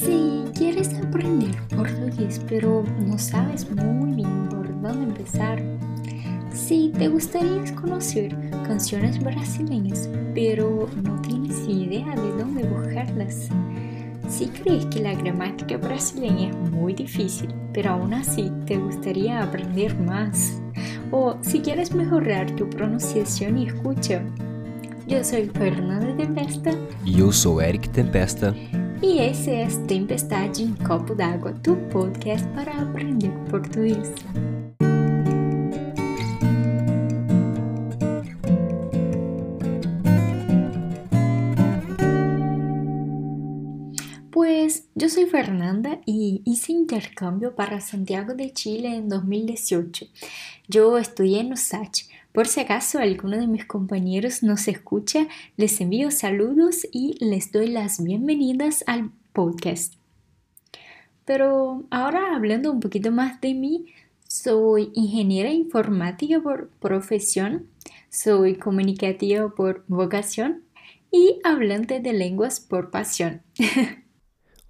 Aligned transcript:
Si 0.00 0.44
quieres 0.54 0.94
aprender 0.94 1.56
portugués 1.74 2.40
pero 2.48 2.84
no 3.06 3.18
sabes 3.18 3.70
muy 3.70 4.12
bien 4.12 4.48
por 4.48 4.68
dónde 4.80 5.04
empezar, 5.04 5.62
si 6.52 6.92
te 6.96 7.08
gustaría 7.08 7.74
conocer 7.74 8.36
canciones 8.66 9.22
brasileñas 9.22 10.08
pero 10.34 10.88
no 11.02 11.20
tienes 11.22 11.66
idea 11.68 12.14
de 12.14 12.30
dónde 12.38 12.64
buscarlas, 12.64 13.48
si 14.28 14.46
crees 14.48 14.86
que 14.86 15.00
la 15.00 15.14
gramática 15.14 15.76
brasileña 15.76 16.50
es 16.50 16.70
muy 16.70 16.92
difícil 16.92 17.54
pero 17.72 17.92
aún 17.92 18.12
así 18.14 18.50
te 18.66 18.76
gustaría 18.76 19.42
aprender 19.42 19.98
más, 20.00 20.60
o 21.10 21.36
si 21.40 21.60
quieres 21.60 21.94
mejorar 21.94 22.50
tu 22.56 22.68
pronunciación 22.68 23.58
y 23.58 23.68
escucha, 23.68 24.22
yo 25.06 25.22
soy 25.22 25.46
Fernanda 25.54 26.16
Tempesta. 26.16 26.70
E 27.04 27.20
eu 27.20 27.30
sou 27.30 27.60
Eric 27.60 27.88
Tempesta. 27.90 28.54
E 29.02 29.18
esse 29.20 29.50
é 29.50 29.66
Tempestade 29.86 30.62
em 30.62 30.74
Copo 30.74 31.14
d'Água, 31.14 31.52
tu 31.62 31.76
podcast 31.92 32.46
para 32.48 32.72
aprender 32.72 33.30
português. 33.50 34.10
Pues 44.30 44.88
yo 44.94 45.08
soy 45.08 45.26
Fernanda 45.26 46.00
y 46.06 46.42
hice 46.46 46.72
intercambio 46.72 47.54
para 47.54 47.80
Santiago 47.80 48.34
de 48.34 48.52
Chile 48.52 48.96
en 48.96 49.08
2018. 49.08 50.06
Yo 50.68 50.96
estudié 50.96 51.40
en 51.40 51.52
USACH. 51.52 52.08
Por 52.36 52.48
si 52.48 52.60
acaso 52.60 52.98
alguno 52.98 53.38
de 53.38 53.46
mis 53.46 53.64
compañeros 53.64 54.42
nos 54.42 54.68
escucha, 54.68 55.26
les 55.56 55.80
envío 55.80 56.10
saludos 56.10 56.86
y 56.92 57.16
les 57.24 57.50
doy 57.50 57.68
las 57.68 58.04
bienvenidas 58.04 58.84
al 58.86 59.10
podcast. 59.32 59.94
Pero 61.24 61.84
ahora 61.90 62.36
hablando 62.36 62.70
un 62.70 62.80
poquito 62.80 63.10
más 63.10 63.40
de 63.40 63.54
mí, 63.54 63.86
soy 64.28 64.90
ingeniera 64.92 65.48
informática 65.48 66.38
por 66.38 66.68
profesión, 66.78 67.68
soy 68.10 68.56
comunicativa 68.56 69.48
por 69.48 69.82
vocación 69.88 70.62
y 71.10 71.40
hablante 71.42 72.00
de 72.00 72.12
lenguas 72.12 72.60
por 72.60 72.90
pasión. 72.90 73.40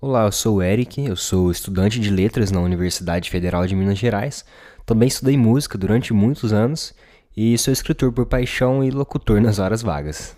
Olá, 0.01 0.27
eu 0.27 0.31
sou 0.31 0.59
o 0.59 0.63
Eric, 0.63 1.01
eu 1.01 1.17
sou 1.17 1.51
estudante 1.51 1.99
de 1.99 2.11
letras 2.11 2.53
na 2.53 2.61
Universidade 2.61 3.29
Federal 3.29 3.67
de 3.67 3.75
Minas 3.75 3.99
Gerais. 3.99 4.45
Também 4.85 5.09
estudei 5.09 5.37
música 5.37 5.77
durante 5.77 6.13
muitos 6.13 6.53
anos 6.53 6.95
e 7.37 7.57
sou 7.59 7.73
escritor 7.73 8.13
por 8.13 8.27
paixão 8.27 8.83
e 8.83 8.91
locutor 8.91 9.41
nas 9.41 9.59
horas 9.59 9.83
vagas. 9.83 10.37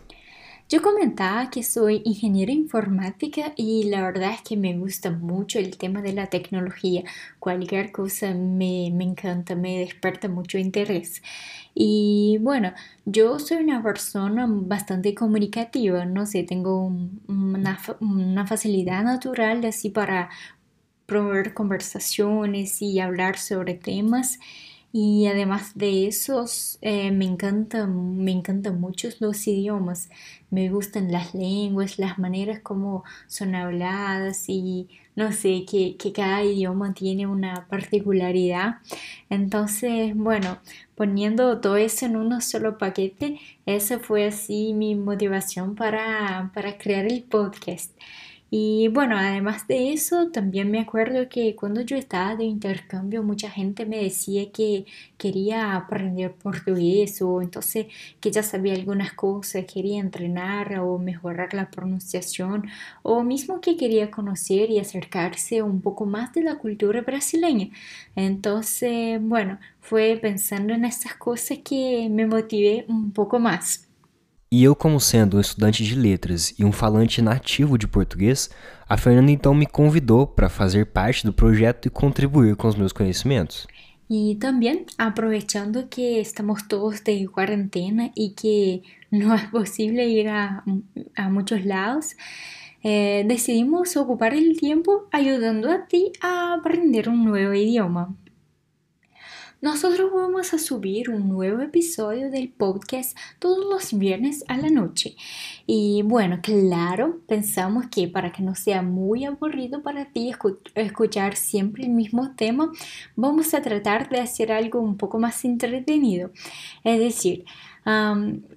Yo 0.70 0.82
comentaba 0.82 1.48
que 1.48 1.62
soy 1.62 2.02
ingeniera 2.04 2.52
informática 2.52 3.54
y 3.56 3.84
la 3.84 4.02
verdad 4.02 4.32
es 4.32 4.42
que 4.42 4.54
me 4.54 4.76
gusta 4.76 5.10
mucho 5.10 5.58
el 5.58 5.78
tema 5.78 6.02
de 6.02 6.12
la 6.12 6.26
tecnología. 6.26 7.04
Cualquier 7.38 7.90
cosa 7.90 8.34
me, 8.34 8.90
me 8.92 9.04
encanta, 9.04 9.54
me 9.54 9.78
desperta 9.78 10.28
mucho 10.28 10.58
interés. 10.58 11.22
Y 11.74 12.36
bueno, 12.42 12.74
yo 13.06 13.38
soy 13.38 13.58
una 13.64 13.82
persona 13.82 14.46
bastante 14.46 15.14
comunicativa, 15.14 16.04
no 16.04 16.26
sé, 16.26 16.42
tengo 16.42 16.92
una, 17.28 17.78
una 18.00 18.46
facilidad 18.46 19.04
natural 19.04 19.64
así 19.64 19.88
para 19.88 20.28
promover 21.06 21.54
conversaciones 21.54 22.82
y 22.82 23.00
hablar 23.00 23.38
sobre 23.38 23.72
temas. 23.72 24.38
Y 24.92 25.26
además 25.26 25.72
de 25.76 26.06
eso, 26.06 26.46
eh, 26.80 27.10
me 27.10 27.26
encantan, 27.26 28.16
me 28.24 28.32
encantan 28.32 28.80
mucho 28.80 29.08
los 29.20 29.46
idiomas. 29.46 30.08
Me 30.50 30.70
gustan 30.70 31.12
las 31.12 31.34
lenguas, 31.34 31.98
las 31.98 32.18
maneras 32.18 32.60
como 32.60 33.04
son 33.26 33.54
habladas 33.54 34.48
y 34.48 34.88
no 35.14 35.32
sé, 35.32 35.64
que, 35.68 35.96
que 35.96 36.12
cada 36.12 36.44
idioma 36.44 36.94
tiene 36.94 37.26
una 37.26 37.66
particularidad. 37.68 38.76
Entonces, 39.28 40.14
bueno, 40.14 40.58
poniendo 40.94 41.60
todo 41.60 41.76
eso 41.76 42.06
en 42.06 42.16
un 42.16 42.40
solo 42.40 42.78
paquete, 42.78 43.40
esa 43.66 43.98
fue 43.98 44.26
así 44.26 44.72
mi 44.74 44.94
motivación 44.94 45.74
para, 45.74 46.52
para 46.54 46.78
crear 46.78 47.06
el 47.06 47.24
podcast. 47.24 47.92
Y 48.50 48.88
bueno, 48.88 49.18
además 49.18 49.66
de 49.68 49.92
eso, 49.92 50.30
también 50.30 50.70
me 50.70 50.80
acuerdo 50.80 51.28
que 51.28 51.54
cuando 51.54 51.82
yo 51.82 51.96
estaba 51.96 52.34
de 52.34 52.44
intercambio, 52.44 53.22
mucha 53.22 53.50
gente 53.50 53.84
me 53.84 54.02
decía 54.02 54.50
que 54.50 54.86
quería 55.18 55.74
aprender 55.76 56.32
portugués 56.32 57.20
o 57.20 57.42
entonces 57.42 57.86
que 58.20 58.30
ya 58.30 58.42
sabía 58.42 58.72
algunas 58.74 59.12
cosas, 59.12 59.66
quería 59.66 60.00
entrenar 60.00 60.78
o 60.78 60.98
mejorar 60.98 61.52
la 61.52 61.70
pronunciación 61.70 62.64
o 63.02 63.22
mismo 63.22 63.60
que 63.60 63.76
quería 63.76 64.10
conocer 64.10 64.70
y 64.70 64.78
acercarse 64.78 65.62
un 65.62 65.82
poco 65.82 66.06
más 66.06 66.32
de 66.32 66.42
la 66.42 66.56
cultura 66.56 67.02
brasileña. 67.02 67.68
Entonces, 68.16 69.20
bueno, 69.20 69.58
fue 69.80 70.18
pensando 70.20 70.72
en 70.74 70.84
estas 70.86 71.14
cosas 71.16 71.58
que 71.64 72.08
me 72.10 72.26
motivé 72.26 72.86
un 72.88 73.12
poco 73.12 73.38
más. 73.38 73.87
E 74.50 74.64
eu, 74.64 74.74
como 74.74 74.98
sendo 74.98 75.36
um 75.36 75.40
estudante 75.40 75.84
de 75.84 75.94
letras 75.94 76.54
e 76.58 76.64
um 76.64 76.72
falante 76.72 77.20
nativo 77.20 77.76
de 77.76 77.86
português, 77.86 78.48
a 78.88 78.96
Fernanda 78.96 79.30
então 79.30 79.54
me 79.54 79.66
convidou 79.66 80.26
para 80.26 80.48
fazer 80.48 80.86
parte 80.86 81.26
do 81.26 81.34
projeto 81.34 81.86
e 81.86 81.90
contribuir 81.90 82.56
com 82.56 82.66
os 82.66 82.74
meus 82.74 82.92
conhecimentos. 82.92 83.66
Y 84.08 84.36
también 84.36 84.86
aprovechando 84.96 85.88
que 85.90 86.18
estamos 86.18 86.66
todos 86.66 87.04
de 87.04 87.28
cuarentena 87.28 88.10
y 88.14 88.30
que 88.30 88.82
no 89.10 89.34
es 89.34 89.44
posible 89.50 90.08
ir 90.08 90.28
a, 90.28 90.64
a 91.14 91.28
muchos 91.28 91.66
lados, 91.66 92.16
eh, 92.82 93.24
decidimos 93.26 93.98
ocupar 93.98 94.32
el 94.32 94.56
tiempo 94.58 95.08
ayudando 95.12 95.70
a 95.70 95.86
ti 95.86 96.12
a 96.22 96.54
aprender 96.54 97.10
un 97.10 97.22
nuevo 97.24 97.52
idioma. 97.52 98.16
Nosotros 99.60 100.12
vamos 100.14 100.54
a 100.54 100.58
subir 100.58 101.10
un 101.10 101.28
nuevo 101.28 101.60
episodio 101.60 102.30
del 102.30 102.48
podcast 102.48 103.18
todos 103.40 103.66
los 103.68 103.98
viernes 103.98 104.44
a 104.46 104.56
la 104.56 104.70
noche. 104.70 105.16
Y 105.66 106.02
bueno, 106.04 106.38
claro, 106.40 107.18
pensamos 107.26 107.86
que 107.90 108.06
para 108.06 108.30
que 108.30 108.40
no 108.40 108.54
sea 108.54 108.82
muy 108.82 109.24
aburrido 109.24 109.82
para 109.82 110.12
ti 110.12 110.32
escuchar 110.76 111.34
siempre 111.34 111.82
el 111.82 111.90
mismo 111.90 112.36
tema, 112.36 112.70
vamos 113.16 113.52
a 113.52 113.60
tratar 113.60 114.08
de 114.08 114.20
hacer 114.20 114.52
algo 114.52 114.78
un 114.78 114.96
poco 114.96 115.18
más 115.18 115.44
entretenido. 115.44 116.30
Es 116.84 117.00
decir, 117.00 117.44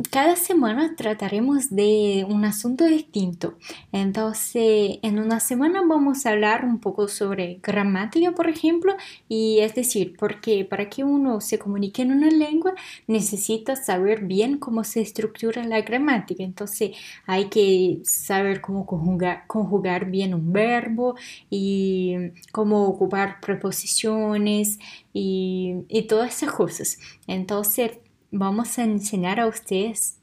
cada 0.10 0.36
semana 0.36 0.94
trataremos 0.98 1.70
de 1.70 2.26
un 2.28 2.44
asunto 2.44 2.84
distinto. 2.84 3.54
Entonces, 3.94 5.00
en 5.02 5.20
una 5.20 5.40
semana 5.40 5.82
vamos 5.88 6.26
a 6.26 6.32
hablar 6.32 6.66
un 6.66 6.80
poco 6.80 7.08
sobre 7.08 7.60
gramática, 7.64 8.34
por 8.34 8.50
ejemplo, 8.50 8.94
y 9.30 9.60
es 9.60 9.74
decir, 9.74 10.18
porque 10.20 10.66
para 10.66 10.90
que 10.90 11.06
uno 11.06 11.40
se 11.40 11.60
comunique 11.60 12.02
en 12.02 12.12
una 12.12 12.30
lengua 12.30 12.74
necesita 13.08 13.78
saber 13.78 14.26
bien 14.26 14.58
cómo 14.58 14.84
se 14.84 15.00
estructura 15.00 15.64
la 15.64 15.80
gramática. 15.82 16.44
Entonces, 16.44 16.92
hay 17.26 17.46
que 17.50 18.02
saber 18.04 18.60
cómo 18.60 18.86
conjugar, 18.86 19.48
conjugar 19.48 20.12
bien 20.12 20.34
un 20.34 20.52
verbo 20.52 21.16
y 21.50 22.16
cómo 22.52 22.84
ocupar 22.86 23.40
preposiciones 23.40 24.78
y, 25.14 25.76
y 25.88 26.02
todas 26.04 26.36
esas 26.36 26.52
cosas. 26.52 26.98
Entonces, 27.28 27.92
vamos 28.32 28.80
a 28.80 28.84
enseñar 28.84 29.40
a 29.40 29.48
ustedes 29.48 30.18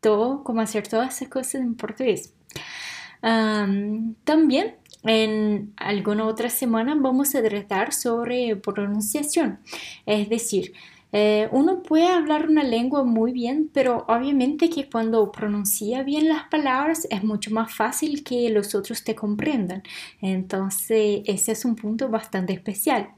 todo, 0.00 0.42
cómo 0.44 0.60
hacer 0.60 0.86
todas 0.88 1.16
esas 1.16 1.28
cosas 1.28 1.56
en 1.56 1.74
portugués. 1.74 2.34
también 4.24 4.76
en 5.04 5.72
alguna 5.76 6.26
otra 6.26 6.50
semana 6.50 6.94
vamos 6.96 7.34
a 7.34 7.42
tratar 7.42 7.92
sobre 7.92 8.54
pronunciación, 8.56 9.60
es 10.06 10.28
decir, 10.28 10.72
eh, 11.14 11.48
uno 11.52 11.82
puede 11.82 12.08
hablar 12.08 12.48
una 12.48 12.64
lengua 12.64 13.04
muy 13.04 13.32
bien, 13.32 13.70
pero 13.72 14.06
obviamente 14.08 14.70
que 14.70 14.88
cuando 14.88 15.30
pronuncia 15.30 16.02
bien 16.02 16.26
las 16.28 16.44
palabras 16.48 17.06
es 17.10 17.22
mucho 17.22 17.50
más 17.50 17.74
fácil 17.74 18.24
que 18.24 18.48
los 18.48 18.74
otros 18.74 19.04
te 19.04 19.14
comprendan. 19.14 19.82
Entonces, 20.22 21.20
ese 21.26 21.52
es 21.52 21.64
un 21.66 21.76
punto 21.76 22.08
bastante 22.08 22.54
especial. 22.54 23.10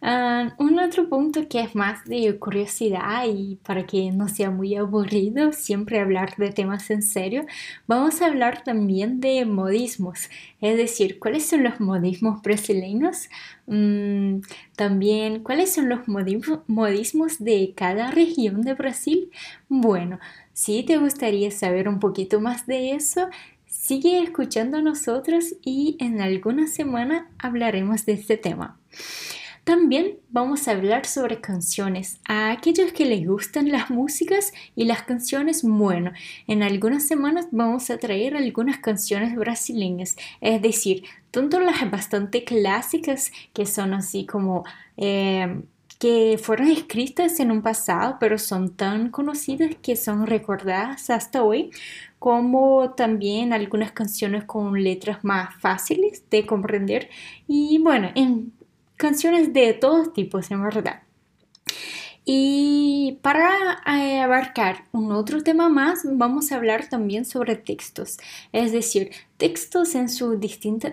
Ah, 0.00 0.54
un 0.58 0.78
otro 0.78 1.08
punto 1.08 1.48
que 1.48 1.60
es 1.60 1.74
más 1.74 2.04
de 2.04 2.38
curiosidad 2.38 3.24
y 3.26 3.56
para 3.56 3.84
que 3.84 4.12
no 4.12 4.28
sea 4.28 4.48
muy 4.48 4.76
aburrido 4.76 5.52
siempre 5.52 5.98
hablar 5.98 6.36
de 6.36 6.52
temas 6.52 6.88
en 6.90 7.02
serio, 7.02 7.44
vamos 7.88 8.22
a 8.22 8.26
hablar 8.26 8.62
también 8.62 9.20
de 9.20 9.44
modismos, 9.44 10.30
es 10.60 10.76
decir, 10.76 11.18
cuáles 11.18 11.46
son 11.46 11.64
los 11.64 11.80
modismos 11.80 12.42
brasileños, 12.42 13.28
mm, 13.66 14.40
también 14.76 15.42
cuáles 15.42 15.74
son 15.74 15.88
los 15.88 16.00
modismos 16.06 17.40
de 17.40 17.72
cada 17.74 18.12
región 18.12 18.62
de 18.62 18.74
Brasil. 18.74 19.30
Bueno, 19.68 20.20
si 20.52 20.84
te 20.84 20.96
gustaría 20.98 21.50
saber 21.50 21.88
un 21.88 21.98
poquito 21.98 22.40
más 22.40 22.66
de 22.66 22.92
eso, 22.92 23.28
sigue 23.66 24.22
escuchando 24.22 24.78
a 24.78 24.82
nosotros 24.82 25.54
y 25.62 25.96
en 25.98 26.20
alguna 26.20 26.68
semana 26.68 27.28
hablaremos 27.38 28.06
de 28.06 28.12
este 28.12 28.36
tema. 28.36 28.78
También 29.68 30.16
vamos 30.30 30.66
a 30.66 30.70
hablar 30.70 31.04
sobre 31.04 31.42
canciones. 31.42 32.20
A 32.26 32.52
aquellos 32.52 32.90
que 32.92 33.04
les 33.04 33.26
gustan 33.26 33.70
las 33.70 33.90
músicas 33.90 34.54
y 34.74 34.86
las 34.86 35.02
canciones, 35.02 35.62
bueno, 35.62 36.12
en 36.46 36.62
algunas 36.62 37.06
semanas 37.06 37.48
vamos 37.50 37.90
a 37.90 37.98
traer 37.98 38.34
algunas 38.34 38.78
canciones 38.78 39.36
brasileñas, 39.36 40.16
es 40.40 40.62
decir, 40.62 41.04
tanto 41.30 41.60
las 41.60 41.90
bastante 41.90 42.44
clásicas 42.44 43.30
que 43.52 43.66
son 43.66 43.92
así 43.92 44.24
como... 44.24 44.64
Eh, 44.96 45.60
que 45.98 46.38
fueron 46.40 46.68
escritas 46.68 47.40
en 47.40 47.50
un 47.50 47.60
pasado, 47.60 48.18
pero 48.20 48.38
son 48.38 48.70
tan 48.70 49.10
conocidas 49.10 49.74
que 49.82 49.96
son 49.96 50.28
recordadas 50.28 51.10
hasta 51.10 51.42
hoy, 51.42 51.72
como 52.20 52.92
también 52.92 53.52
algunas 53.52 53.90
canciones 53.90 54.44
con 54.44 54.80
letras 54.80 55.24
más 55.24 55.56
fáciles 55.56 56.22
de 56.30 56.46
comprender 56.46 57.10
y 57.48 57.78
bueno, 57.82 58.12
en 58.14 58.52
canciones 58.98 59.54
de 59.54 59.72
todos 59.72 60.12
tipos, 60.12 60.50
en 60.50 60.62
verdad. 60.62 61.02
Y 62.26 63.18
para 63.22 63.80
eh, 63.86 64.20
abarcar 64.20 64.84
un 64.92 65.12
otro 65.12 65.42
tema 65.42 65.70
más, 65.70 66.00
vamos 66.04 66.52
a 66.52 66.56
hablar 66.56 66.86
también 66.90 67.24
sobre 67.24 67.56
textos, 67.56 68.18
es 68.52 68.70
decir, 68.72 69.12
textos 69.38 69.94
en, 69.94 70.08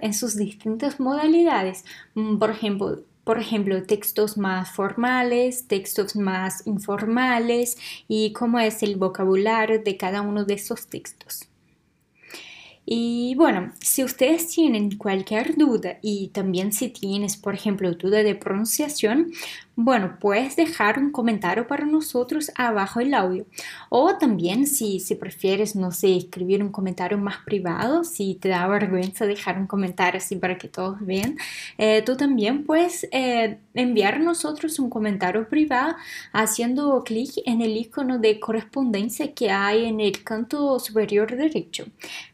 en 0.01 0.13
sus 0.13 0.37
distintas 0.37 0.97
modalidades. 1.01 1.83
Mm, 2.13 2.37
por 2.37 2.51
ejemplo, 2.51 3.03
por 3.25 3.37
ejemplo, 3.37 3.83
textos 3.83 4.37
más 4.37 4.71
formales, 4.71 5.67
textos 5.67 6.15
más 6.15 6.65
informales 6.65 7.77
y 8.07 8.31
cómo 8.31 8.59
es 8.59 8.81
el 8.81 8.95
vocabulario 8.95 9.81
de 9.83 9.97
cada 9.97 10.21
uno 10.21 10.45
de 10.45 10.53
esos 10.53 10.87
textos. 10.87 11.49
Y 12.85 13.33
bueno, 13.35 13.73
si 13.79 14.03
ustedes 14.03 14.47
tienen 14.47 14.97
cualquier 14.97 15.57
duda 15.57 15.97
y 16.01 16.29
también 16.29 16.71
si 16.71 16.89
tienes, 16.89 17.35
por 17.35 17.55
ejemplo, 17.55 17.91
duda 17.93 18.21
de 18.21 18.35
pronunciación, 18.35 19.31
bueno, 19.77 20.18
puedes 20.22 20.56
dejar 20.56 20.98
un 20.98 21.12
comentario 21.12 21.68
para 21.68 21.86
nosotros 21.86 22.50
abajo 22.56 23.01
el 23.01 23.13
audio. 23.13 23.45
O 23.89 24.18
también 24.18 24.68
si, 24.68 25.01
si 25.01 25.16
prefieres, 25.16 25.75
no 25.75 25.92
sé, 25.92 26.16
escribir 26.16 26.63
un 26.63 26.72
comentario 26.72 27.18
más 27.18 27.39
privado, 27.45 28.06
si 28.06 28.36
te 28.36 28.50
da 28.50 28.68
vergüenza 28.68 29.25
dejar 29.25 29.57
un 29.57 29.68
comentario 29.68 30.19
así 30.19 30.38
para 30.38 30.57
que 30.57 30.69
todos 30.69 30.98
vean, 31.01 31.38
eh, 31.77 32.01
tú 32.04 32.16
también 32.16 32.63
puedes 32.63 33.06
eh, 33.12 33.60
enviar 33.74 34.16
a 34.16 34.19
nosotros 34.19 34.80
un 34.80 34.89
comentario 34.89 35.48
privado 35.50 35.95
haciendo 36.31 37.04
clic 37.04 37.31
en 37.45 37.62
el 37.62 37.75
icono 37.75 38.18
de 38.19 38.39
correspondencia 38.39 39.33
que 39.33 39.51
hay 39.51 39.86
en 39.86 40.00
el 40.00 40.24
canto 40.24 40.80
superior 40.80 41.36
derecho. 41.36 41.86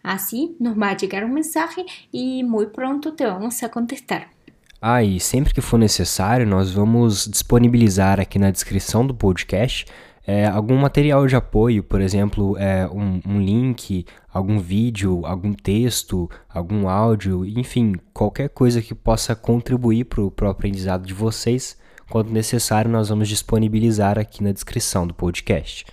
Así 0.03 0.55
nos 0.59 0.79
va 0.79 0.91
a 0.91 0.97
llegar 0.97 1.25
un 1.25 1.33
mensaje 1.33 1.85
y 2.11 2.43
muy 2.43 2.67
pronto 2.67 3.13
te 3.13 3.25
vamos 3.25 3.63
a 3.63 3.71
contestar. 3.71 4.40
Ah, 4.81 5.03
e 5.03 5.19
sempre 5.19 5.53
que 5.53 5.61
for 5.61 5.77
necessário, 5.77 6.47
nós 6.47 6.71
vamos 6.71 7.27
disponibilizar 7.27 8.19
aqui 8.19 8.39
na 8.39 8.49
descrição 8.49 9.05
do 9.05 9.13
podcast 9.13 9.85
é, 10.25 10.45
algum 10.47 10.75
material 10.77 11.27
de 11.27 11.35
apoio, 11.35 11.83
por 11.83 11.99
exemplo, 11.99 12.57
é, 12.57 12.87
um, 12.87 13.21
um, 13.27 13.39
link, 13.39 14.05
algum 14.31 14.59
vídeo, 14.59 15.25
algum 15.25 15.53
texto, 15.53 16.29
algum 16.47 16.87
áudio, 16.87 17.45
enfim, 17.45 17.93
qualquer 18.13 18.49
coisa 18.49 18.81
que 18.81 18.93
possa 18.93 19.35
contribuir 19.35 20.05
para 20.05 20.21
o 20.21 20.49
aprendizado 20.49 21.05
de 21.05 21.13
vocês. 21.13 21.77
Quando 22.09 22.31
necessário, 22.31 22.89
nós 22.89 23.09
vamos 23.09 23.27
disponibilizar 23.27 24.19
aqui 24.19 24.43
na 24.43 24.51
descrição 24.51 25.07
do 25.07 25.13
podcast. 25.13 25.85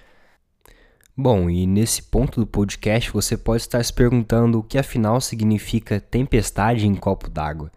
Bom, 1.16 1.50
e 1.50 1.66
nesse 1.66 2.02
ponto 2.02 2.40
do 2.40 2.46
podcast 2.46 3.10
você 3.10 3.36
pode 3.36 3.62
estar 3.62 3.82
se 3.84 3.92
perguntando 3.92 4.58
o 4.58 4.62
que 4.62 4.78
afinal 4.78 5.20
significa 5.20 6.00
tempestade 6.00 6.86
em 6.86 6.94
copo 6.94 7.28
d'água. 7.28 7.72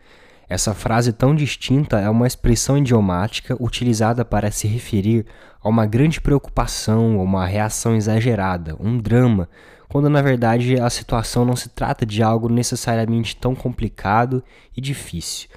Essa 0.51 0.73
frase 0.73 1.13
tão 1.13 1.33
distinta 1.33 1.97
é 1.97 2.09
uma 2.09 2.27
expressão 2.27 2.77
idiomática 2.77 3.55
utilizada 3.57 4.25
para 4.25 4.51
se 4.51 4.67
referir 4.67 5.25
a 5.63 5.69
uma 5.69 5.85
grande 5.85 6.19
preocupação 6.19 7.15
ou 7.15 7.23
uma 7.23 7.45
reação 7.45 7.95
exagerada, 7.95 8.75
um 8.77 8.97
drama, 8.97 9.47
quando 9.87 10.09
na 10.09 10.21
verdade 10.21 10.77
a 10.77 10.89
situação 10.89 11.45
não 11.45 11.55
se 11.55 11.69
trata 11.69 12.05
de 12.05 12.21
algo 12.21 12.49
necessariamente 12.49 13.33
tão 13.33 13.55
complicado 13.55 14.43
e 14.75 14.81
difícil. 14.81 15.47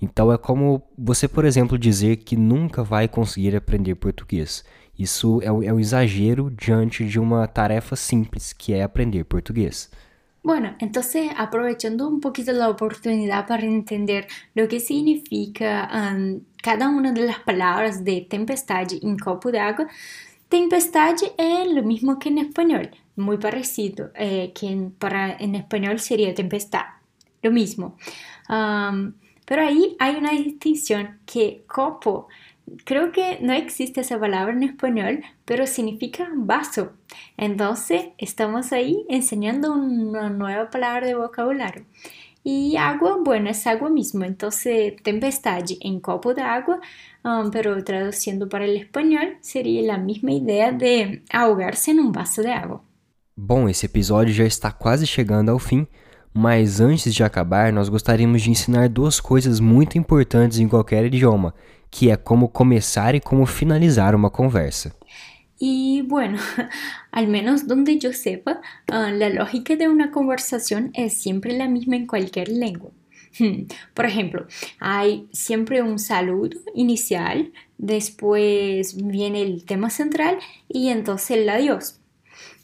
Então 0.00 0.32
é 0.32 0.38
como 0.38 0.80
você, 0.96 1.26
por 1.26 1.44
exemplo, 1.44 1.76
dizer 1.76 2.18
que 2.18 2.36
nunca 2.36 2.84
vai 2.84 3.08
conseguir 3.08 3.56
aprender 3.56 3.96
português. 3.96 4.64
Isso 4.96 5.40
é 5.42 5.50
um 5.50 5.80
exagero 5.80 6.48
diante 6.48 7.04
de 7.04 7.18
uma 7.18 7.48
tarefa 7.48 7.96
simples 7.96 8.52
que 8.52 8.72
é 8.72 8.84
aprender 8.84 9.24
português. 9.24 9.90
Bueno, 10.44 10.76
entonces 10.78 11.30
aprovechando 11.38 12.06
un 12.06 12.20
poquito 12.20 12.52
la 12.52 12.68
oportunidad 12.68 13.46
para 13.46 13.62
entender 13.64 14.28
lo 14.54 14.68
que 14.68 14.78
significa 14.78 15.88
um, 15.90 16.42
cada 16.62 16.90
una 16.90 17.12
de 17.12 17.22
las 17.22 17.38
palabras 17.38 18.04
de 18.04 18.26
tempestad 18.28 18.86
en 18.92 19.16
copo 19.16 19.50
de 19.50 19.58
agua, 19.60 19.88
tempestad 20.50 21.14
es 21.38 21.72
lo 21.72 21.82
mismo 21.82 22.18
que 22.18 22.28
en 22.28 22.36
español, 22.36 22.90
muy 23.16 23.38
parecido, 23.38 24.10
eh, 24.14 24.52
que 24.54 24.66
en, 24.66 24.90
para, 24.90 25.34
en 25.34 25.54
español 25.54 25.98
sería 25.98 26.34
tempestad, 26.34 26.84
lo 27.42 27.50
mismo. 27.50 27.96
Um, 28.50 29.14
pero 29.46 29.62
ahí 29.62 29.96
hay 29.98 30.16
una 30.16 30.32
distinción 30.32 31.20
que 31.24 31.64
copo 31.66 32.28
creo 32.84 33.12
que 33.12 33.38
no 33.40 33.52
existe 33.52 34.00
esa 34.00 34.18
palabra 34.18 34.52
en 34.52 34.62
español, 34.62 35.22
pero 35.44 35.66
significa 35.66 36.28
vaso. 36.34 36.92
Entonces, 37.36 38.06
estamos 38.18 38.72
ahí 38.72 39.04
enseñando 39.08 39.72
una 39.72 40.30
nueva 40.30 40.70
palabra 40.70 41.06
de 41.06 41.14
vocabulario. 41.14 41.84
Y 42.42 42.76
agua, 42.76 43.16
bueno, 43.24 43.48
es 43.48 43.66
agua 43.66 43.88
mismo. 43.88 44.24
Entonces, 44.24 44.94
tempestad 45.02 45.64
en 45.80 46.00
copo 46.00 46.34
de 46.34 46.42
um, 47.24 47.50
pero 47.50 47.82
traduciendo 47.82 48.48
para 48.48 48.66
el 48.66 48.76
español, 48.76 49.38
sería 49.40 49.82
la 49.82 49.98
misma 49.98 50.32
idea 50.32 50.70
de 50.70 51.22
ahogarse 51.32 51.92
en 51.92 52.00
un 52.00 52.12
vaso 52.12 52.42
de 52.42 52.52
agua. 52.52 52.82
Bom, 53.36 53.68
esse 53.68 53.86
episódio 53.86 54.32
já 54.32 54.44
está 54.44 54.70
quase 54.70 55.06
chegando 55.06 55.50
ao 55.50 55.58
fim, 55.58 55.86
mas 56.32 56.80
antes 56.80 57.14
de 57.14 57.24
acabar, 57.24 57.72
nós 57.72 57.88
gostaríamos 57.88 58.42
de 58.42 58.50
ensinar 58.50 58.88
duas 58.88 59.20
coisas 59.20 59.58
muito 59.58 59.96
importantes 59.96 60.58
em 60.58 60.68
qualquer 60.68 61.06
idioma, 61.06 61.54
que 61.94 62.10
é 62.10 62.16
como 62.16 62.48
começar 62.48 63.14
e 63.14 63.20
como 63.20 63.46
finalizar 63.46 64.16
uma 64.16 64.28
conversa. 64.28 64.92
Y 65.60 66.02
bueno, 66.02 66.38
al 67.12 67.28
menos 67.28 67.68
donde 67.68 68.00
yo 68.00 68.12
sepa, 68.12 68.60
uh, 68.90 69.16
la 69.16 69.28
lógica 69.28 69.76
de 69.76 69.88
una 69.88 70.10
conversación 70.10 70.90
es 70.92 71.22
siempre 71.22 71.56
la 71.56 71.68
misma 71.68 71.94
en 71.94 72.08
cualquier 72.08 72.48
lengua. 72.48 72.90
Por 73.94 74.06
ejemplo, 74.06 74.48
hay 74.80 75.28
siempre 75.30 75.82
un 75.82 76.00
saludo 76.00 76.58
inicial, 76.74 77.52
después 77.78 78.96
viene 78.96 79.42
el 79.42 79.64
tema 79.64 79.88
central 79.88 80.38
y 80.68 80.88
entonces 80.88 81.30
el 81.38 81.48
adiós. 81.48 82.00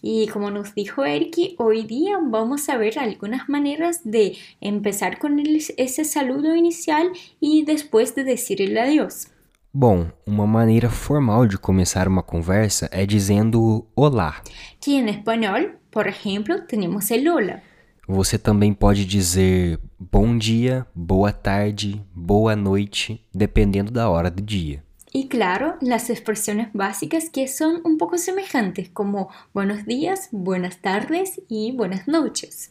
Y 0.02 0.28
como 0.28 0.50
nos 0.50 0.74
dijo 0.74 1.04
Eriki, 1.04 1.54
hoy 1.58 1.82
día 1.82 2.18
vamos 2.22 2.68
a 2.68 2.76
ver 2.76 2.98
algunas 2.98 3.48
maneras 3.48 4.00
de 4.04 4.36
empezar 4.60 5.18
con 5.18 5.40
ese 5.76 6.04
saludo 6.04 6.54
inicial 6.54 7.10
y 7.40 7.64
después 7.64 8.14
de 8.14 8.24
decir 8.24 8.60
el 8.62 8.76
adiós. 8.78 9.28
Bom, 9.72 10.10
uma 10.26 10.48
maneira 10.48 10.90
formal 10.90 11.46
de 11.46 11.56
começar 11.56 12.08
uma 12.08 12.24
conversa 12.24 12.88
é 12.90 13.06
dizendo 13.06 13.86
olá. 13.94 14.42
Que 14.80 14.94
em 14.96 15.08
espanhol, 15.08 15.70
por 15.92 16.08
exemplo, 16.08 16.60
temos 16.66 17.08
el 17.12 17.28
hola. 17.28 17.62
Você 18.08 18.36
também 18.36 18.74
pode 18.74 19.04
dizer 19.04 19.78
bom 19.96 20.36
dia, 20.36 20.84
boa 20.92 21.30
tarde, 21.30 22.04
boa 22.12 22.56
noite, 22.56 23.24
dependendo 23.32 23.92
da 23.92 24.10
hora 24.10 24.28
do 24.28 24.42
dia. 24.42 24.82
Y 25.12 25.26
claro, 25.26 25.76
las 25.80 26.08
expresiones 26.08 26.68
básicas 26.72 27.30
que 27.30 27.48
son 27.48 27.80
un 27.84 27.98
poco 27.98 28.16
semejantes, 28.16 28.88
como 28.90 29.28
buenos 29.52 29.84
días, 29.84 30.28
buenas 30.30 30.80
tardes 30.80 31.42
y 31.48 31.72
buenas 31.72 32.06
noches. 32.06 32.70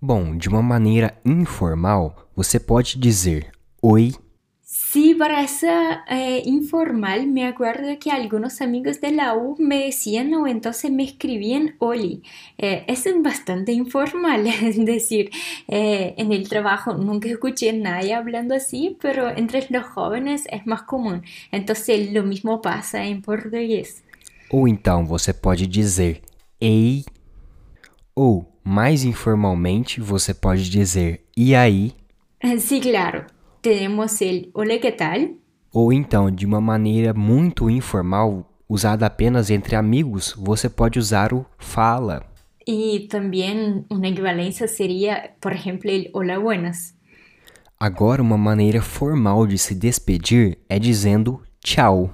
Bom, 0.00 0.36
de 0.36 0.48
uma 0.48 0.62
maneira 0.62 1.18
informal, 1.24 2.28
você 2.36 2.60
pode 2.60 2.96
dizer 2.96 3.50
oi, 3.82 4.14
Sí, 4.94 5.16
para 5.16 5.42
esa 5.42 6.04
eh, 6.08 6.40
informal 6.44 7.26
me 7.26 7.48
acuerdo 7.48 7.98
que 7.98 8.12
algunos 8.12 8.60
amigos 8.60 9.00
de 9.00 9.10
la 9.10 9.34
U 9.34 9.56
me 9.58 9.86
decían 9.86 10.32
o 10.34 10.46
entonces 10.46 10.88
me 10.92 11.02
escribían 11.02 11.74
Oli. 11.80 12.22
Eh, 12.58 12.84
es 12.86 13.04
bastante 13.20 13.72
informal, 13.72 14.46
es 14.62 14.84
decir, 14.84 15.30
eh, 15.66 16.14
en 16.16 16.30
el 16.30 16.48
trabajo 16.48 16.94
nunca 16.94 17.28
escuché 17.28 17.70
a 17.70 17.72
nadie 17.72 18.14
hablando 18.14 18.54
así, 18.54 18.96
pero 19.00 19.30
entre 19.30 19.66
los 19.68 19.84
jóvenes 19.84 20.44
es 20.48 20.64
más 20.64 20.82
común. 20.82 21.22
Entonces 21.50 22.12
lo 22.12 22.22
mismo 22.22 22.62
pasa 22.62 23.04
en 23.04 23.20
portugués. 23.20 24.00
Ou 24.48 24.68
então 24.68 25.04
você 25.04 25.32
pode 25.32 25.66
dizer 25.66 26.22
ei, 26.60 27.04
ou 28.14 28.46
mais 28.62 29.02
informalmente 29.02 30.00
você 30.00 30.32
pode 30.32 30.70
dizer 30.70 31.24
e 31.36 31.52
aí. 31.52 31.96
Sí, 32.60 32.78
claro. 32.78 33.26
Temos 33.64 34.20
el 34.20 34.50
Olá, 34.52 34.76
que 34.78 34.92
tal? 34.92 35.38
Ou 35.72 35.90
então, 35.90 36.30
de 36.30 36.44
uma 36.44 36.60
maneira 36.60 37.14
muito 37.14 37.70
informal, 37.70 38.46
usada 38.68 39.06
apenas 39.06 39.48
entre 39.48 39.74
amigos, 39.74 40.34
você 40.36 40.68
pode 40.68 40.98
usar 40.98 41.32
o 41.32 41.46
fala. 41.56 42.26
E 42.68 43.08
também 43.08 43.82
uma 43.90 44.06
equivalência 44.06 44.68
seria, 44.68 45.30
por 45.40 45.54
exemplo, 45.54 45.90
el 45.90 46.10
Hola, 46.12 46.38
buenas. 46.38 46.94
Agora, 47.80 48.20
uma 48.20 48.36
maneira 48.36 48.82
formal 48.82 49.46
de 49.46 49.56
se 49.56 49.74
despedir 49.74 50.58
é 50.68 50.78
dizendo 50.78 51.40
tchau. 51.64 52.10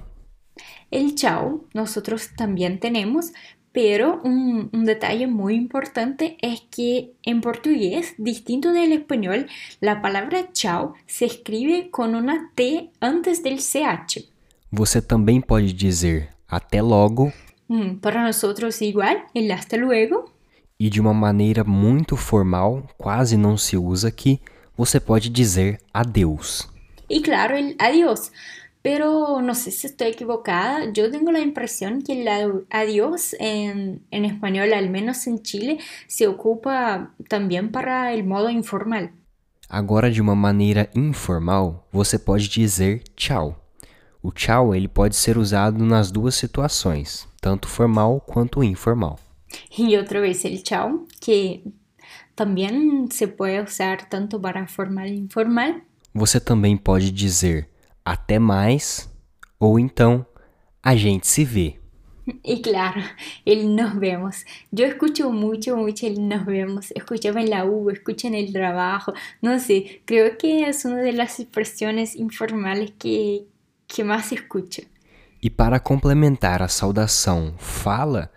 El 0.89 1.15
chao 1.15 1.65
nosotros 1.73 2.29
también 2.37 2.79
tenemos, 2.79 3.33
pero 3.71 4.21
un, 4.23 4.69
un, 4.73 4.85
detalle 4.85 5.27
muy 5.27 5.55
importante 5.55 6.37
es 6.41 6.61
que 6.69 7.13
en 7.23 7.41
portugués, 7.41 8.13
distinto 8.17 8.71
del 8.73 8.91
español, 8.91 9.47
la 9.79 10.01
palabra 10.01 10.51
chao 10.51 10.93
se 11.07 11.25
escribe 11.25 11.89
con 11.89 12.15
una 12.15 12.51
T 12.55 12.91
antes 12.99 13.43
del 13.43 13.59
CH. 13.59 14.29
Você 14.73 15.01
também 15.01 15.41
pode 15.41 15.73
dizer 15.73 16.29
até 16.47 16.81
logo. 16.81 17.33
Mm, 17.67 17.95
para 17.99 18.23
nosotros 18.23 18.81
igual, 18.81 19.25
el 19.35 19.51
hasta 19.51 19.77
luego. 19.77 20.31
E 20.79 20.89
de 20.89 20.99
uma 20.99 21.13
maneira 21.13 21.63
muito 21.63 22.15
formal, 22.17 22.83
quase 22.97 23.37
não 23.37 23.57
se 23.57 23.77
usa 23.77 24.07
aqui, 24.07 24.39
você 24.75 24.99
pode 24.99 25.29
dizer 25.29 25.79
adeus. 25.93 26.67
Y 27.09 27.21
claro, 27.21 27.55
el 27.55 27.75
adiós. 27.77 28.31
Pero 28.81 29.41
no 29.41 29.53
sé 29.53 29.69
si 29.69 29.87
estoy 29.87 30.07
equivocada, 30.07 30.91
yo 30.91 31.11
tengo 31.11 31.31
la 31.31 31.39
impresión 31.39 32.01
que 32.01 32.21
el 32.21 32.65
adiós 32.69 33.35
en, 33.39 34.01
en, 34.09 34.25
español, 34.25 34.73
al 34.73 34.89
menos 34.89 35.27
en 35.27 35.41
Chile, 35.43 35.77
se 36.07 36.27
ocupa 36.27 37.13
também 37.29 37.67
para 37.67 38.11
o 38.15 38.23
modo 38.23 38.49
informal. 38.49 39.09
Agora, 39.69 40.11
de 40.11 40.19
uma 40.19 40.35
maneira 40.35 40.89
informal, 40.95 41.87
você 41.91 42.17
pode 42.17 42.49
dizer 42.49 43.03
tchau. 43.15 43.55
O 44.21 44.31
tchau 44.31 44.75
ele 44.75 44.87
pode 44.87 45.15
ser 45.15 45.37
usado 45.37 45.83
nas 45.83 46.11
duas 46.11 46.35
situações, 46.35 47.27
tanto 47.39 47.67
formal 47.67 48.19
quanto 48.19 48.63
informal. 48.63 49.19
E 49.77 49.97
outra 49.97 50.21
vez 50.21 50.43
el 50.43 50.61
chao, 50.63 51.05
que 51.19 51.63
também 52.35 53.07
se 53.11 53.27
pode 53.27 53.59
usar 53.59 54.09
tanto 54.09 54.39
para 54.39 54.67
formal 54.67 55.05
e 55.05 55.17
informal. 55.17 55.75
Você 56.13 56.39
também 56.39 56.75
pode 56.75 57.11
dizer 57.11 57.70
até 58.11 58.37
mais 58.39 59.09
ou 59.57 59.79
então 59.79 60.25
a 60.83 60.97
gente 60.97 61.27
se 61.27 61.45
vê. 61.45 61.79
Y 62.43 62.61
claro, 62.67 63.01
el 63.45 63.73
nos 63.73 63.97
vemos. 63.97 64.45
Yo 64.69 64.85
escucho 64.85 65.31
mucho, 65.31 65.77
mucho 65.77 66.07
el 66.07 66.27
nos 66.27 66.45
vemos. 66.45 66.91
Escuchaba 66.91 67.39
en 67.41 67.49
la 67.49 67.63
U, 67.65 67.89
escucho 67.89 68.27
en 68.27 68.35
el 68.35 68.51
trabajo. 68.51 69.13
No 69.41 69.57
sé, 69.59 70.01
creo 70.05 70.37
que 70.37 70.67
es 70.67 70.83
una 70.83 70.97
de 70.97 71.13
las 71.13 71.39
expresiones 71.39 72.15
informales 72.15 72.91
que, 72.99 73.45
que 73.87 74.03
mais 74.03 74.31
escucho. 74.33 74.81
E 75.41 75.49
para 75.49 75.79
complementar 75.79 76.61
a 76.61 76.67
saudação 76.67 77.55
fala, 77.57 78.29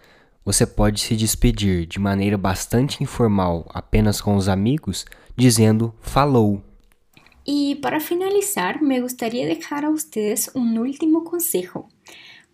você 0.44 0.64
pode 0.64 1.00
se 1.00 1.16
despedir 1.16 1.84
de 1.84 1.98
maneira 1.98 2.38
bastante 2.38 3.02
informal 3.02 3.68
apenas 3.74 4.20
com 4.20 4.36
os 4.36 4.48
amigos, 4.48 5.04
dizendo 5.36 5.92
falou. 6.00 6.62
Y 7.44 7.76
para 7.76 8.00
finalizar, 8.00 8.82
me 8.82 9.00
gustaría 9.00 9.46
dejar 9.46 9.84
a 9.84 9.90
ustedes 9.90 10.50
un 10.54 10.78
último 10.78 11.24
consejo. 11.24 11.88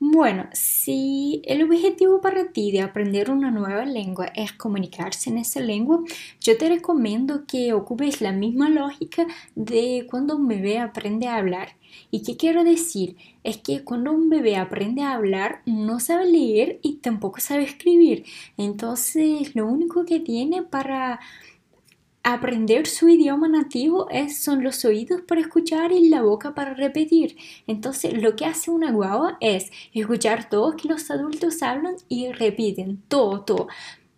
Bueno, 0.02 0.48
si 0.54 1.42
el 1.44 1.62
objetivo 1.62 2.22
para 2.22 2.52
ti 2.52 2.72
de 2.72 2.80
aprender 2.80 3.30
una 3.30 3.50
nueva 3.50 3.84
lengua 3.84 4.32
es 4.34 4.50
comunicarse 4.52 5.28
en 5.28 5.36
esa 5.36 5.60
lengua, 5.60 6.02
yo 6.40 6.56
te 6.56 6.70
recomiendo 6.70 7.44
que 7.46 7.74
ocupes 7.74 8.22
la 8.22 8.32
misma 8.32 8.70
lógica 8.70 9.26
de 9.54 10.06
cuando 10.10 10.36
un 10.36 10.48
bebé 10.48 10.78
aprende 10.78 11.26
a 11.26 11.36
hablar. 11.36 11.76
¿Y 12.10 12.22
qué 12.22 12.38
quiero 12.38 12.64
decir? 12.64 13.16
Es 13.44 13.58
que 13.58 13.84
cuando 13.84 14.10
un 14.10 14.30
bebé 14.30 14.56
aprende 14.56 15.02
a 15.02 15.12
hablar 15.12 15.60
no 15.66 16.00
sabe 16.00 16.24
leer 16.30 16.80
y 16.82 16.94
tampoco 16.94 17.40
sabe 17.40 17.64
escribir. 17.64 18.24
Entonces, 18.56 19.54
lo 19.54 19.66
único 19.66 20.06
que 20.06 20.18
tiene 20.18 20.62
para 20.62 21.20
aprender 22.22 22.86
su 22.86 23.08
idioma 23.08 23.48
nativo 23.48 24.08
es, 24.10 24.42
son 24.42 24.62
los 24.62 24.84
oídos 24.84 25.22
para 25.22 25.40
escuchar 25.40 25.92
y 25.92 26.08
la 26.08 26.22
boca 26.22 26.54
para 26.54 26.74
repetir. 26.74 27.36
Entonces, 27.66 28.20
lo 28.20 28.36
que 28.36 28.46
hace 28.46 28.70
una 28.70 28.92
guagua 28.92 29.38
es 29.40 29.70
escuchar 29.92 30.48
todo 30.48 30.76
que 30.76 30.88
los 30.88 31.10
adultos 31.10 31.62
hablan 31.62 31.96
y 32.08 32.30
repiten 32.32 33.02
todo, 33.08 33.42
todo. 33.42 33.68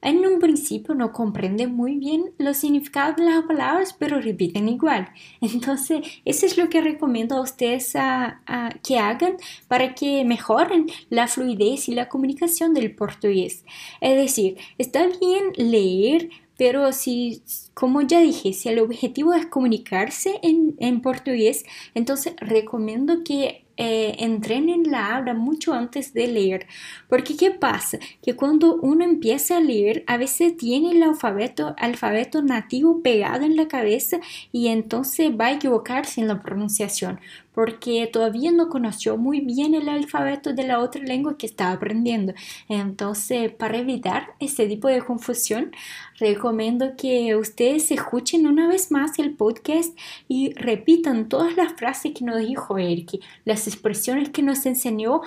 En 0.03 0.27
un 0.27 0.41
principio 0.41 0.97
no 0.97 1.13
comprenden 1.13 1.77
muy 1.77 1.97
bien 1.97 2.33
los 2.37 2.57
significados 2.57 3.15
de 3.15 3.23
las 3.23 3.45
palabras, 3.45 3.95
pero 3.97 4.21
repiten 4.21 4.69
igual. 4.69 5.09
Entonces, 5.41 6.01
eso 6.25 6.45
es 6.45 6.59
lo 6.59 6.69
que 6.69 6.81
recomiendo 6.81 7.37
a 7.37 7.41
ustedes 7.41 7.95
a, 7.95 8.41
que 8.83 8.99
hagan 8.99 9.37
para 9.69 9.95
que 9.95 10.25
mejoren 10.25 10.87
la 11.09 11.29
fluidez 11.29 11.89
y 11.89 11.95
la 11.95 12.09
comunicación 12.09 12.75
del 12.75 12.93
portugués. 12.97 13.65
Es 14.01 14.17
decir, 14.17 14.57
está 14.77 15.07
bien 15.07 15.53
leer, 15.57 16.31
pero 16.57 16.93
si, 16.93 17.43
como 17.75 18.03
ya 18.03 18.21
dije, 18.21 18.53
si 18.53 18.69
el 18.69 18.79
objetivo 18.79 19.35
es 19.35 19.47
comunicarse 19.47 20.39
en, 20.43 20.77
en 20.79 21.01
portugués, 21.01 21.65
entonces 21.95 22.35
recomiendo 22.41 23.25
que 23.25 23.65
eh, 23.79 24.17
entrenen 24.19 24.91
la 24.91 25.17
habla 25.17 25.35
mucho 25.35 25.73
antes 25.73 26.13
de 26.13 26.27
leer. 26.27 26.67
Porque 27.09 27.37
¿qué 27.37 27.51
pasa? 27.51 27.99
Que 28.23 28.37
cuando 28.37 28.77
uno 28.77 29.05
empieza 29.05 29.57
a 29.57 29.61
leer, 29.61 30.05
a 30.07 30.19
veces 30.19 30.57
tiene 30.57 30.93
el 30.93 31.03
alfabeto, 31.03 31.75
alfabeto 31.79 32.43
nativo 32.43 33.03
pegado 33.03 33.45
en 33.45 33.57
la 33.57 33.69
cabeza 33.69 34.21
y 34.53 34.69
entonces 34.69 35.31
va 35.31 35.47
a 35.47 35.53
equivocarse 35.53 36.21
en 36.21 36.29
la 36.29 36.43
pronunciación. 36.43 37.19
Porque 37.55 38.09
todavía 38.11 38.51
no 38.51 38.69
conoció 38.69 39.17
muy 39.17 39.41
bien 39.41 39.75
el 39.75 39.89
alfabeto 39.89 40.53
de 40.53 40.67
la 40.67 40.79
otra 40.79 41.03
lengua 41.03 41.37
que 41.37 41.47
está 41.47 41.73
aprendiendo. 41.73 42.33
Entonces, 42.69 43.53
para 43.53 43.79
evitar 43.79 44.35
ese 44.41 44.67
tipo 44.67 44.89
de 44.89 45.03
confusión, 45.03 45.73
recomiendo 46.19 46.97
que 46.97 47.37
ustedes 47.37 47.91
escuchen 47.91 48.47
una 48.47 48.69
vez 48.69 48.91
más 48.91 49.19
el 49.19 49.35
podcast 49.35 49.97
y 50.29 50.53
repitan 50.55 51.29
todas 51.29 51.57
las 51.57 51.75
frases 51.75 52.13
que 52.15 52.25
nos 52.25 52.39
dijo 52.39 52.79
Eric, 52.79 53.21
las 53.45 53.67
expresiones 53.67 54.31
que 54.31 54.43
nos 54.43 54.65
enseñó 54.67 55.21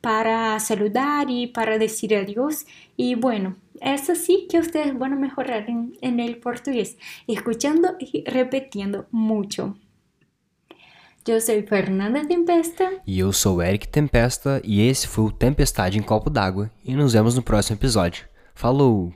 para 0.00 0.58
saludar 0.60 1.30
y 1.30 1.46
para 1.46 1.78
decir 1.78 2.14
adiós. 2.14 2.66
Y 2.96 3.14
bueno, 3.14 3.56
es 3.80 4.10
así 4.10 4.46
que 4.50 4.58
ustedes 4.58 4.98
van 4.98 5.14
a 5.14 5.16
mejorar 5.16 5.66
en 5.68 6.20
el 6.20 6.36
portugués, 6.38 6.98
escuchando 7.26 7.96
y 7.98 8.24
repitiendo 8.24 9.06
mucho. 9.10 9.76
Eu 11.26 11.40
sou 11.40 11.62
Fernanda 11.62 12.26
Tempesta. 12.26 12.94
E 13.06 13.20
eu 13.20 13.32
sou 13.32 13.62
Eric 13.62 13.86
Tempesta, 13.86 14.60
e 14.64 14.80
esse 14.82 15.06
foi 15.06 15.24
o 15.24 15.30
Tempestade 15.30 15.96
em 15.96 16.02
Copo 16.02 16.28
d'Água. 16.28 16.68
E 16.84 16.96
nos 16.96 17.12
vemos 17.12 17.36
no 17.36 17.42
próximo 17.42 17.76
episódio. 17.76 18.24
Falou! 18.54 19.12